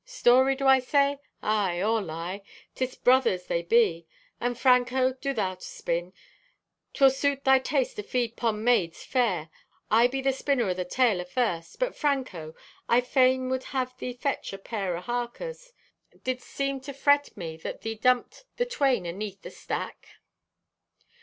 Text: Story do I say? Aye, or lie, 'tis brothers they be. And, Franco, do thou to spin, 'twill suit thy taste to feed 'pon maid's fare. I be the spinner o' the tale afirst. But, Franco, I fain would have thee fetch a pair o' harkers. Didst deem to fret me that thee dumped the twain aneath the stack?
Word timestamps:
Story 0.03 0.55
do 0.55 0.65
I 0.65 0.79
say? 0.79 1.19
Aye, 1.43 1.79
or 1.83 2.01
lie, 2.01 2.41
'tis 2.73 2.95
brothers 2.95 3.45
they 3.45 3.61
be. 3.61 4.07
And, 4.39 4.57
Franco, 4.57 5.13
do 5.13 5.31
thou 5.31 5.53
to 5.53 5.63
spin, 5.63 6.11
'twill 6.91 7.11
suit 7.11 7.43
thy 7.43 7.59
taste 7.59 7.97
to 7.97 8.01
feed 8.01 8.35
'pon 8.35 8.63
maid's 8.63 9.03
fare. 9.05 9.51
I 9.91 10.07
be 10.07 10.19
the 10.19 10.33
spinner 10.33 10.63
o' 10.67 10.73
the 10.73 10.85
tale 10.85 11.21
afirst. 11.21 11.77
But, 11.77 11.95
Franco, 11.95 12.55
I 12.89 13.01
fain 13.01 13.47
would 13.51 13.65
have 13.77 13.95
thee 13.99 14.13
fetch 14.13 14.51
a 14.53 14.57
pair 14.57 14.97
o' 14.97 15.01
harkers. 15.01 15.71
Didst 16.23 16.57
deem 16.57 16.81
to 16.81 16.93
fret 16.93 17.37
me 17.37 17.55
that 17.57 17.81
thee 17.81 17.93
dumped 17.93 18.45
the 18.57 18.65
twain 18.65 19.05
aneath 19.05 19.43
the 19.43 19.51
stack? 19.51 20.07